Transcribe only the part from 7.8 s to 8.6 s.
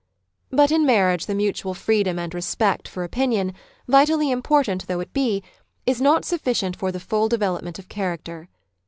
character.